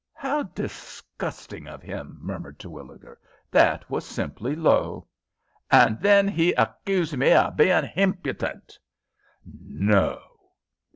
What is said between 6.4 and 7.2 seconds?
accuged